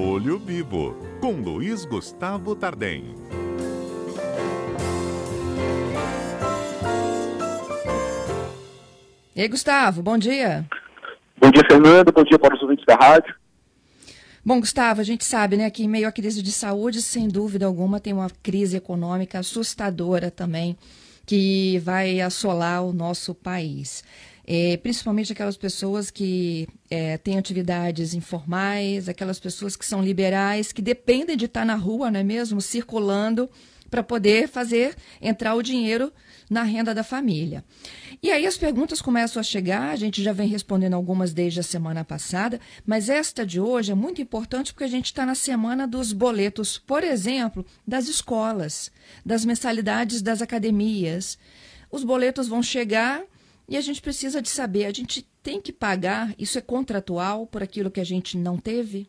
[0.00, 3.16] Olho Vivo, com Luiz Gustavo Tardem.
[9.34, 10.64] E aí, Gustavo, bom dia.
[11.36, 12.12] Bom dia, Fernando.
[12.12, 13.34] Bom dia para os ouvintes da rádio.
[14.44, 17.66] Bom, Gustavo, a gente sabe, né, que em meio à crise de saúde, sem dúvida
[17.66, 20.76] alguma, tem uma crise econômica assustadora também
[21.26, 24.04] que vai assolar o nosso país.
[24.50, 30.80] É, principalmente aquelas pessoas que é, têm atividades informais, aquelas pessoas que são liberais, que
[30.80, 32.58] dependem de estar na rua, não é mesmo?
[32.58, 33.50] Circulando
[33.90, 36.10] para poder fazer entrar o dinheiro
[36.48, 37.62] na renda da família.
[38.22, 41.62] E aí as perguntas começam a chegar, a gente já vem respondendo algumas desde a
[41.62, 45.86] semana passada, mas esta de hoje é muito importante porque a gente está na semana
[45.86, 48.90] dos boletos, por exemplo, das escolas,
[49.26, 51.38] das mensalidades das academias.
[51.90, 53.22] Os boletos vão chegar
[53.68, 57.62] e a gente precisa de saber, a gente tem que pagar, isso é contratual por
[57.62, 59.08] aquilo que a gente não teve?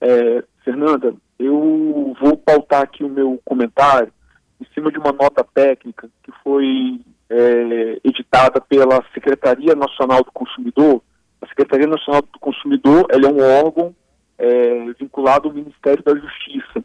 [0.00, 4.12] É, Fernanda, eu vou pautar aqui o meu comentário
[4.60, 11.02] em cima de uma nota técnica que foi é, editada pela Secretaria Nacional do Consumidor.
[11.40, 13.94] A Secretaria Nacional do Consumidor ela é um órgão
[14.38, 16.84] é, vinculado ao Ministério da Justiça.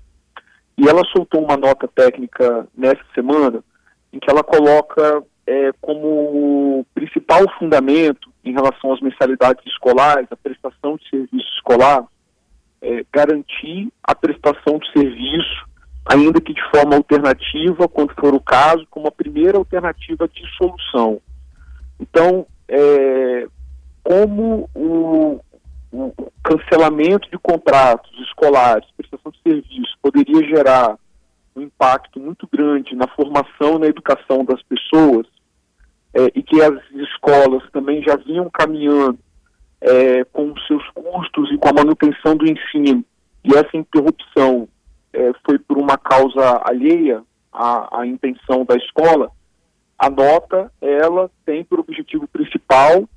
[0.78, 3.64] E ela soltou uma nota técnica nessa semana
[4.14, 10.98] em que ela coloca é, como principal fundamento em relação às mensalidades escolares, a prestação
[10.98, 12.06] de serviço escolar,
[12.82, 15.66] é, garantir a prestação de serviço,
[16.06, 21.22] ainda que de forma alternativa, quando for o caso, como a primeira alternativa de solução.
[22.00, 23.48] Então, é,
[24.04, 25.40] como o,
[25.92, 30.98] o, cancelamento de contratos escolares, prestação de serviço, poderia gerar
[31.56, 35.26] um impacto muito grande na formação na educação das pessoas,
[36.18, 39.20] é, e que as escolas também já vinham caminhando
[39.80, 43.06] é, com seus custos e com a manutenção do ensino,
[43.44, 44.68] e essa interrupção
[45.14, 47.22] é, foi por uma causa alheia
[47.54, 49.32] à, à intenção da escola,
[50.00, 53.08] a nota, ela tem por objetivo principal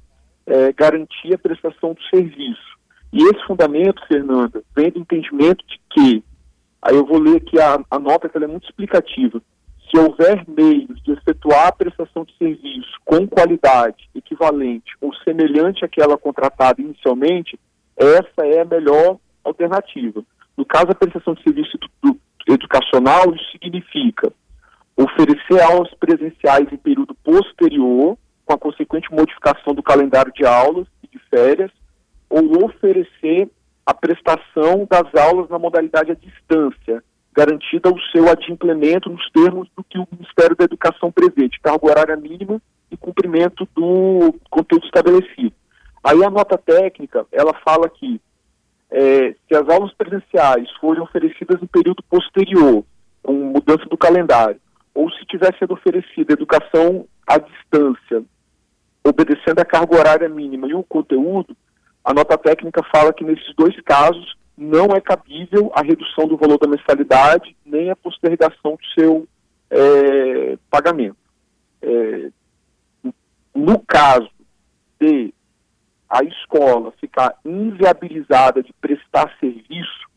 [0.47, 2.79] é, garantir a prestação do serviço.
[3.13, 6.25] E esse fundamento, Fernanda, vem do entendimento de que,
[6.83, 9.43] aí eu vou ler aqui a, a nota que ela é muito explicativa,
[9.91, 16.17] se houver meios de efetuar a prestação de serviço com qualidade equivalente ou semelhante àquela
[16.17, 17.59] contratada inicialmente,
[17.97, 20.23] essa é a melhor alternativa.
[20.57, 21.77] No caso, a prestação de serviço
[22.49, 24.33] educacional, isso significa
[24.97, 31.09] oferecer aulas presenciais em período posterior, com a consequente modificação do calendário de aulas e
[31.09, 31.71] de férias,
[32.29, 33.51] ou oferecer
[33.85, 37.03] a prestação das aulas na modalidade à distância,
[37.41, 41.87] garantida o seu adimplemento nos termos do que o Ministério da Educação prevê, de carga
[41.87, 45.55] horária mínima e cumprimento do conteúdo estabelecido.
[46.05, 48.21] Aí a nota técnica, ela fala que
[48.91, 52.85] é, se as aulas presenciais forem oferecidas em período posterior,
[53.23, 54.61] com mudança do calendário,
[54.95, 58.23] ou se tiver sido oferecida educação à distância,
[59.03, 61.57] obedecendo a carga horária mínima e o conteúdo,
[62.05, 66.59] a nota técnica fala que nesses dois casos não é cabível a redução do valor
[66.59, 69.27] da mensalidade nem a postergação do seu
[69.71, 71.17] é, pagamento.
[71.81, 72.31] É,
[73.55, 74.29] no caso
[75.01, 75.33] de
[76.11, 80.11] a escola ficar inviabilizada de prestar serviço,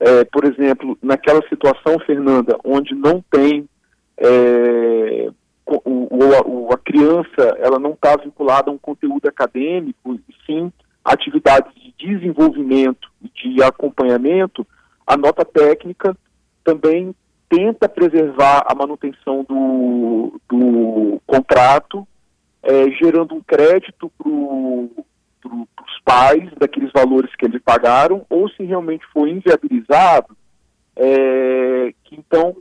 [0.00, 3.68] é, por exemplo, naquela situação, Fernanda, onde não tem
[4.16, 5.30] é,
[5.66, 10.72] o, o, a criança ela não está vinculada a um conteúdo acadêmico, sim
[11.04, 13.13] atividades de desenvolvimento e
[13.50, 14.66] de acompanhamento,
[15.06, 16.16] a nota técnica
[16.62, 17.14] também
[17.48, 22.06] tenta preservar a manutenção do, do contrato,
[22.62, 24.28] é, gerando um crédito para
[25.48, 30.36] os pais daqueles valores que eles pagaram, ou se realmente for inviabilizado,
[30.96, 32.56] é, que então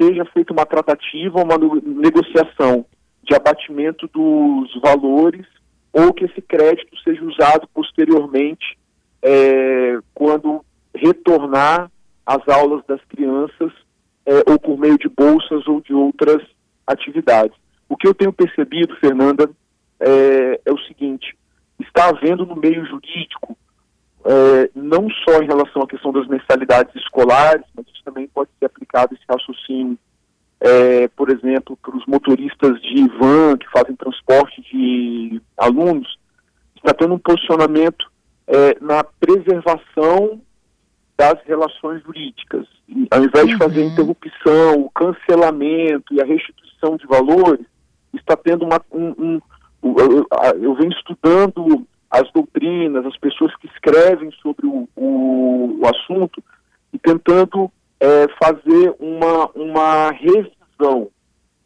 [0.00, 2.84] seja feita uma tratativa, uma negociação
[3.22, 5.46] de abatimento dos valores
[5.92, 8.78] ou que esse crédito seja usado posteriormente
[9.22, 11.90] é, quando retornar
[12.24, 13.72] às aulas das crianças
[14.26, 16.42] é, ou por meio de bolsas ou de outras
[16.86, 17.56] atividades.
[17.88, 19.48] O que eu tenho percebido, Fernanda,
[20.00, 21.36] é, é o seguinte:
[21.80, 23.56] está havendo no meio jurídico,
[24.24, 28.66] é, não só em relação à questão das mensalidades escolares, mas isso também pode ser
[28.66, 29.98] aplicado esse raciocínio
[30.60, 36.18] é, por exemplo, para os motoristas de van que fazem transporte de alunos,
[36.76, 38.07] está tendo um posicionamento
[38.48, 40.40] é, na preservação
[41.16, 42.66] das relações jurídicas.
[42.88, 43.50] E, ao invés uhum.
[43.50, 43.88] de fazer uhum.
[43.88, 47.66] interrupção, o cancelamento e a restituição de valores,
[48.14, 48.80] está tendo uma.
[48.90, 49.40] Um, um,
[49.82, 50.26] eu,
[50.60, 56.42] eu venho estudando as doutrinas, as pessoas que escrevem sobre o, o, o assunto
[56.92, 61.10] e tentando é, fazer uma, uma revisão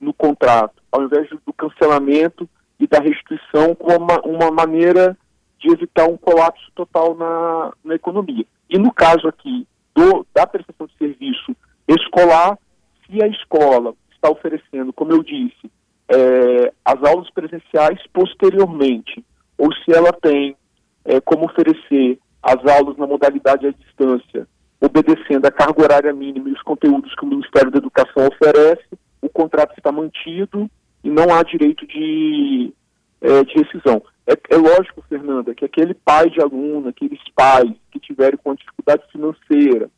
[0.01, 2.49] no contrato, ao invés do cancelamento
[2.81, 5.17] e da restituição como uma, uma maneira
[5.63, 8.45] de evitar um colapso total na, na economia.
[8.69, 11.55] E no caso aqui do, da prestação de serviço
[11.87, 12.59] escolar,
[13.07, 15.71] se a escola está oferecendo, como eu disse,
[16.09, 19.25] é, as aulas presenciais posteriormente,
[19.57, 20.57] ou se ela tem
[21.05, 24.49] é, como oferecer as aulas na modalidade à distância,
[24.81, 29.29] obedecendo a carga horária mínima e os conteúdos que o Ministério da Educação oferece, o
[29.29, 30.69] contrato está mantido
[31.05, 32.73] e não há direito de,
[33.21, 34.03] é, de rescisão.
[34.33, 39.03] É, é, lógico, Fernanda, que aquele pai de aluno, aqueles pais que tiverem com dificuldade
[39.13, 39.91] financeira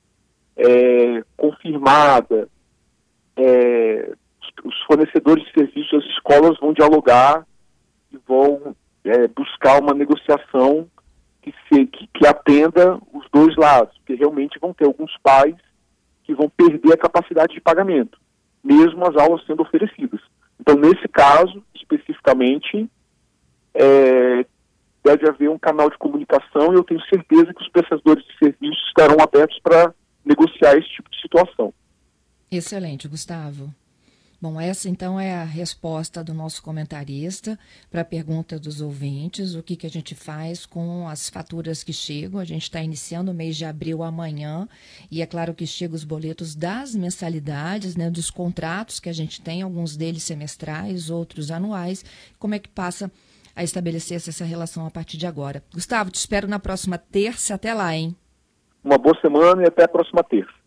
[0.57, 2.49] é, confirmada,
[3.37, 4.13] é,
[4.65, 7.47] os fornecedores de serviços, as escolas vão dialogar
[8.13, 10.89] e vão é, buscar uma negociação
[11.41, 15.55] que, se, que, que atenda os dois lados, porque realmente vão ter alguns pais
[16.25, 18.19] que vão perder a capacidade de pagamento,
[18.63, 20.21] mesmo as aulas sendo oferecidas.
[20.59, 22.89] Então, nesse caso, especificamente,
[23.75, 24.47] é,
[25.05, 28.89] deve haver um canal de comunicação e eu tenho certeza que os prestadores de serviços
[28.89, 29.93] estarão abertos para
[30.25, 31.75] negociar esse tipo de situação.
[32.51, 33.73] Excelente, Gustavo.
[34.41, 37.59] Bom, essa então é a resposta do nosso comentarista
[37.91, 41.95] para a pergunta dos ouvintes: o que, que a gente faz com as faturas que
[41.95, 42.39] chegam?
[42.39, 44.69] A gente está iniciando o mês de abril amanhã,
[45.11, 49.41] e é claro que chegam os boletos das mensalidades, né, dos contratos que a gente
[49.41, 52.05] tem, alguns deles semestrais, outros anuais.
[52.39, 53.11] Como é que passa
[53.55, 55.63] a estabelecer essa relação a partir de agora?
[55.73, 57.55] Gustavo, te espero na próxima terça.
[57.55, 58.17] Até lá, hein?
[58.83, 60.64] Uma boa semana e até a próxima terça.